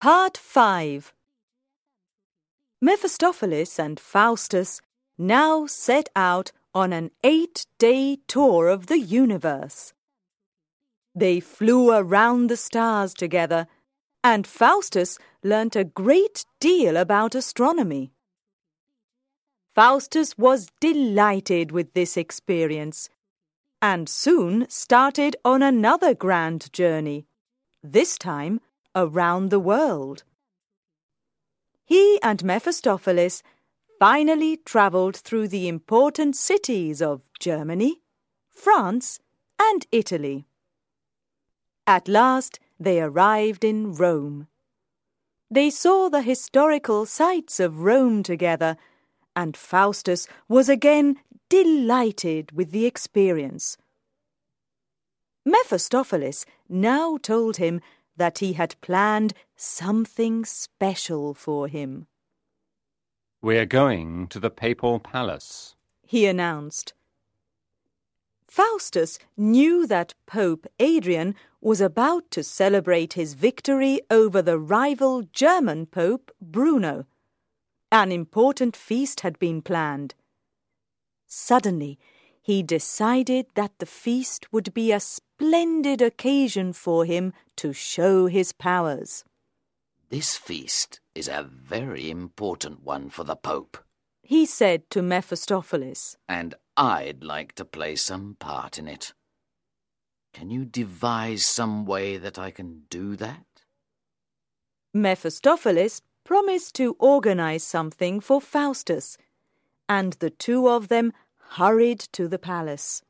[0.00, 1.12] Part 5
[2.80, 4.80] Mephistopheles and Faustus
[5.18, 9.92] now set out on an eight day tour of the universe.
[11.16, 13.66] They flew around the stars together,
[14.22, 18.12] and Faustus learnt a great deal about astronomy.
[19.74, 23.08] Faustus was delighted with this experience
[23.82, 27.26] and soon started on another grand journey,
[27.82, 28.60] this time
[28.98, 30.24] around the world.
[31.84, 33.42] He and Mephistopheles
[33.98, 38.00] finally travelled through the important cities of Germany,
[38.50, 39.20] France,
[39.58, 40.46] and Italy.
[41.86, 44.48] At last they arrived in Rome.
[45.50, 48.76] They saw the historical sights of Rome together,
[49.34, 51.16] and Faustus was again
[51.48, 53.78] delighted with the experience.
[55.46, 57.80] Mephistopheles now told him
[58.18, 62.06] that he had planned something special for him.
[63.40, 65.74] We're going to the papal palace,
[66.06, 66.92] he announced.
[68.46, 75.86] Faustus knew that Pope Adrian was about to celebrate his victory over the rival German
[75.86, 77.04] Pope Bruno.
[77.92, 80.14] An important feast had been planned.
[81.26, 81.98] Suddenly,
[82.40, 85.00] he decided that the feast would be a
[85.38, 89.24] splendid occasion for him to show his powers.
[90.08, 93.78] This feast is a very important one for the Pope,
[94.20, 96.16] he said to Mephistopheles.
[96.28, 99.12] And I'd like to play some part in it.
[100.32, 103.46] Can you devise some way that I can do that?
[104.92, 109.16] Mephistopheles promised to organize something for Faustus,
[109.88, 111.12] and the two of them
[111.50, 113.02] hurried to the palace.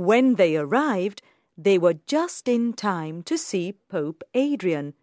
[0.00, 1.20] When they arrived,
[1.58, 4.94] they were just in time to see Pope Adrian,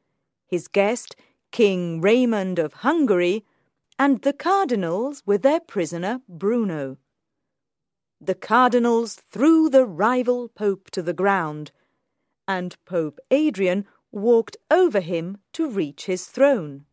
[0.48, 1.16] his guest,
[1.52, 3.46] King Raymond of Hungary,
[4.00, 6.98] and the cardinals with their prisoner Bruno.
[8.20, 11.72] The cardinals threw the rival pope to the ground,
[12.48, 16.88] and Pope Adrian walked over him to reach his throne.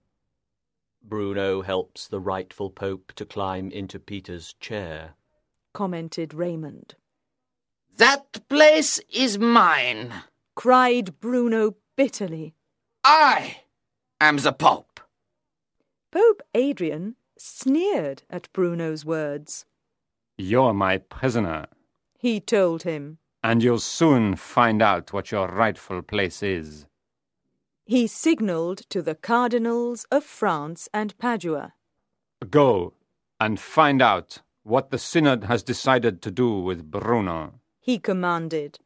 [1.02, 5.14] Bruno helps the rightful pope to climb into Peter's chair,
[5.72, 6.96] commented Raymond.
[7.96, 10.12] That place is mine,
[10.56, 12.54] cried Bruno bitterly.
[13.04, 13.58] I
[14.20, 15.00] am the Pope.
[16.10, 19.64] Pope Adrian sneered at Bruno's words.
[20.36, 21.66] You're my prisoner,
[22.18, 23.18] he told him.
[23.44, 26.86] And you'll soon find out what your rightful place is.
[27.84, 31.74] He signalled to the cardinals of France and Padua.
[32.50, 32.94] Go
[33.38, 38.78] and find out what the synod has decided to do with Bruno, he commanded.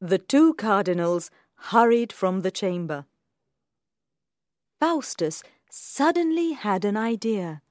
[0.00, 1.30] The two cardinals
[1.70, 3.06] hurried from the chamber.
[4.80, 7.62] Faustus suddenly had an idea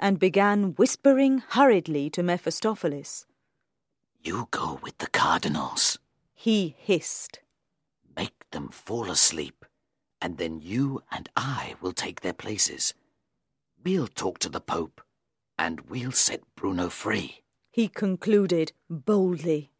[0.00, 3.24] and began whispering hurriedly to Mephistopheles.
[4.20, 6.00] You go with the cardinals,
[6.34, 7.38] he hissed.
[8.16, 9.64] Make them fall asleep,
[10.20, 12.94] and then you and I will take their places.
[13.84, 15.00] We'll talk to the Pope,
[15.56, 17.42] and we'll set Bruno free,
[17.78, 19.70] he concluded boldly.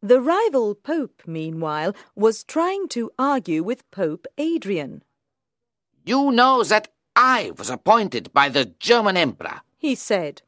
[0.00, 5.02] The rival Pope, meanwhile, was trying to argue with Pope Adrian.
[6.06, 6.86] You know that
[7.16, 10.42] I was appointed by the German Emperor, he said.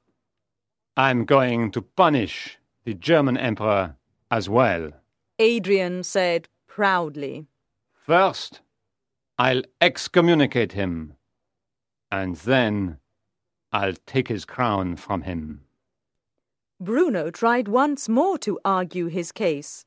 [0.96, 3.96] I'm going to punish the German Emperor
[4.30, 4.92] as well.
[5.40, 7.46] Adrian said proudly.
[7.92, 8.60] First,
[9.36, 11.14] I'll excommunicate him,
[12.08, 12.98] and then
[13.72, 15.62] I'll take his crown from him.
[16.82, 19.84] Bruno tried once more to argue his case.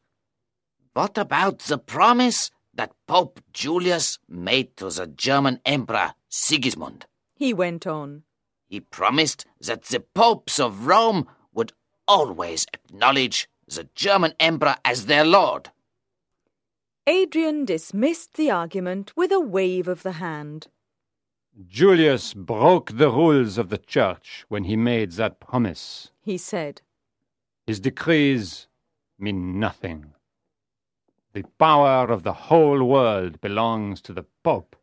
[0.94, 7.06] What about the promise that Pope Julius made to the German Emperor Sigismund?
[7.36, 8.24] He went on.
[8.70, 11.74] He promised that the popes of Rome would
[12.08, 15.72] always acknowledge the German emperor as their lord.
[17.08, 20.68] Adrian dismissed the argument with a wave of the hand.
[21.68, 26.82] Julius broke the rules of the church when he made that promise, he said.
[27.66, 28.68] His decrees
[29.18, 30.14] mean nothing.
[31.34, 34.76] The power of the whole world belongs to the Pope,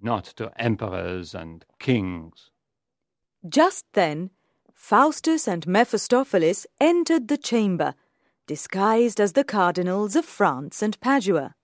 [0.00, 2.50] not to emperors and kings.
[3.48, 4.30] Just then,
[4.72, 7.94] Faustus and Mephistopheles entered the chamber,
[8.48, 11.54] disguised as the cardinals of France and Padua.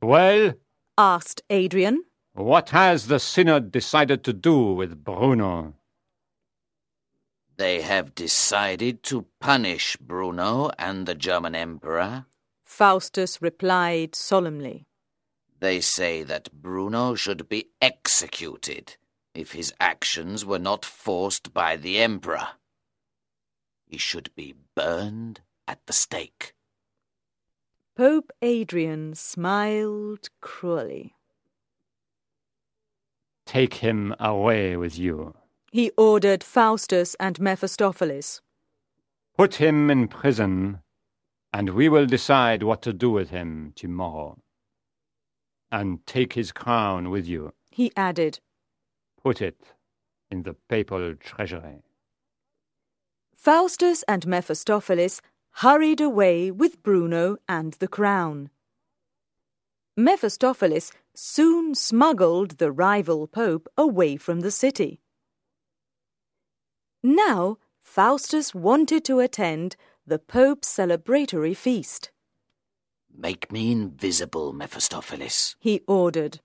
[0.00, 0.54] Well?
[0.96, 2.04] asked Adrian.
[2.34, 5.74] What has the synod decided to do with Bruno?
[7.56, 12.26] They have decided to punish Bruno and the German emperor,
[12.64, 14.88] Faustus replied solemnly.
[15.60, 18.96] They say that Bruno should be executed
[19.32, 22.48] if his actions were not forced by the Emperor.
[23.86, 26.54] He should be burned at the stake.
[27.96, 31.14] Pope Adrian smiled cruelly.
[33.46, 35.34] Take him away with you.
[35.70, 38.40] He ordered Faustus and Mephistopheles.
[39.36, 40.80] Put him in prison,
[41.52, 44.38] and we will decide what to do with him tomorrow.
[45.72, 47.52] And take his crown with you.
[47.70, 48.38] He added,
[49.20, 49.74] Put it
[50.30, 51.82] in the papal treasury.
[53.36, 55.20] Faustus and Mephistopheles
[55.58, 58.50] hurried away with Bruno and the crown.
[59.96, 65.00] Mephistopheles soon smuggled the rival pope away from the city.
[67.02, 69.76] Now Faustus wanted to attend
[70.06, 72.10] the pope's celebratory feast.
[73.16, 75.56] Make me invisible, Mephistopheles.
[75.60, 76.40] He ordered.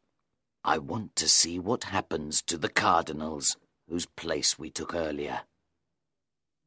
[0.64, 3.58] I want to see what happens to the cardinals
[3.88, 5.42] whose place we took earlier.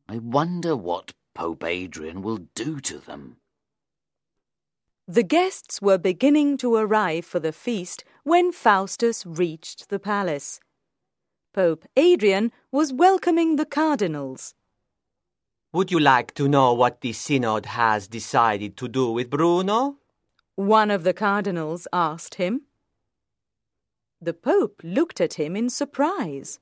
[0.08, 3.36] I wonder what Pope Adrian will do to them.
[5.12, 10.58] The guests were beginning to arrive for the feast when Faustus reached the palace.
[11.52, 14.54] Pope Adrian was welcoming the cardinals.
[15.74, 19.98] Would you like to know what the synod has decided to do with Bruno?
[20.54, 22.62] One of the cardinals asked him.
[24.18, 26.58] The Pope looked at him in surprise.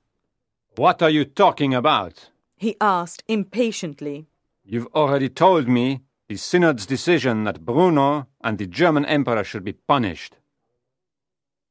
[0.75, 2.31] What are you talking about?
[2.57, 4.27] He asked impatiently.
[4.65, 6.01] You've already told me
[6.31, 10.37] the Synod's decision that Bruno and the German Emperor should be punished.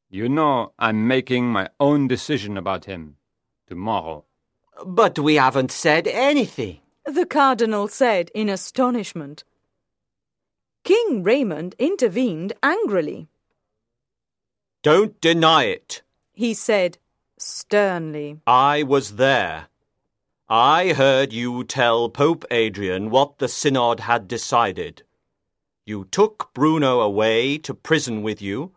[0.10, 3.16] You know I'm making my own decision about him
[3.68, 4.26] tomorrow.
[4.86, 6.82] But we haven't said anything.
[7.06, 9.46] The cardinal said in astonishment.
[10.84, 13.30] King Raymond intervened angrily.
[14.84, 16.02] Don't deny it.
[16.34, 16.98] He said
[17.38, 18.42] sternly.
[18.46, 19.69] I was there.
[20.52, 25.04] I heard you tell Pope Adrian what the Synod had decided.
[25.86, 28.72] You took Bruno away to prison with you,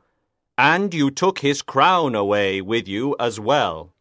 [0.59, 3.95] and you took his crown away with you as well.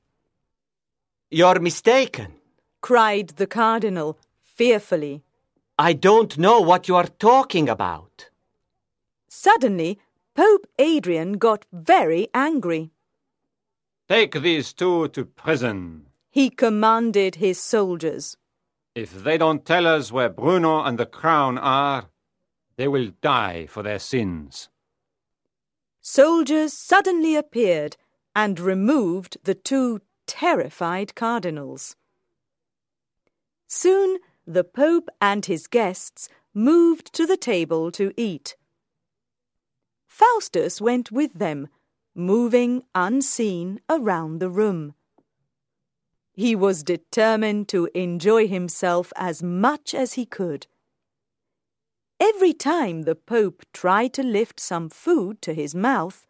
[1.30, 2.34] You're mistaken.
[2.82, 5.24] cried the cardinal fearfully.
[5.80, 8.30] I don't know what you are talking about.
[9.30, 9.98] Suddenly,
[10.36, 12.92] Pope Adrian got very angry.
[14.10, 16.11] Take these two to prison.
[16.32, 18.38] He commanded his soldiers.
[18.96, 22.10] If they don't tell us where Bruno and the crown are,
[22.78, 24.70] they will die for their sins.
[26.00, 27.98] Soldiers suddenly appeared
[28.34, 31.98] and removed the two terrified cardinals.
[33.68, 34.18] Soon
[34.48, 38.56] the Pope and his guests moved to the table to eat.
[40.08, 41.68] Faustus went with them,
[42.16, 44.96] moving unseen around the room.
[46.34, 50.68] He was determined to enjoy himself as much as he could.
[52.20, 56.26] Every time the Pope tried to lift some food to his mouth,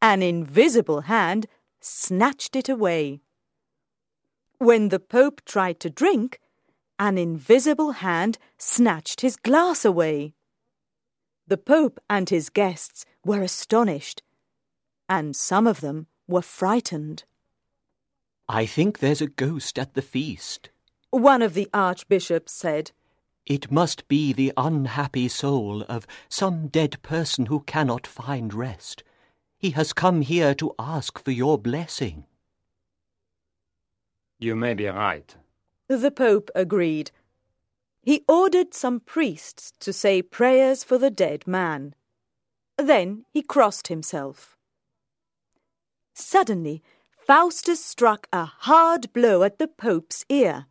[0.00, 1.46] an invisible hand
[1.80, 3.20] snatched it away.
[4.58, 6.40] When the Pope tried to drink,
[6.98, 10.34] an invisible hand snatched his glass away.
[11.46, 14.22] The Pope and his guests were astonished,
[15.08, 17.24] and some of them were frightened.
[18.52, 20.68] I think there's a ghost at the feast.
[21.08, 22.90] One of the archbishops said,
[23.46, 29.04] It must be the unhappy soul of some dead person who cannot find rest.
[29.56, 32.26] He has come here to ask for your blessing.
[34.38, 35.34] You may be right.
[35.88, 37.10] The Pope agreed.
[38.02, 41.94] He ordered some priests to say prayers for the dead man.
[42.76, 44.58] Then he crossed himself.
[46.12, 46.82] Suddenly,
[47.34, 50.66] Faustus struck a hard blow at the Pope's ear.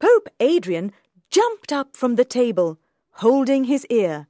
[0.00, 0.90] Pope Adrian
[1.30, 2.78] jumped up from the table,
[3.16, 4.28] holding his ear.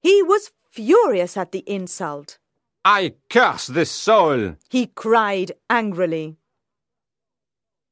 [0.00, 2.38] He was furious at the insult.
[2.82, 4.56] I curse this soul!
[4.70, 6.38] He cried angrily.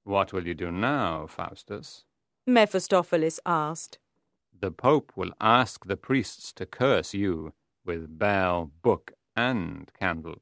[0.05, 2.05] What will you do now, Faustus?
[2.47, 3.99] Mephistopheles asked.
[4.59, 7.53] The Pope will ask the priests to curse you
[7.85, 10.39] with bell, book, and candle.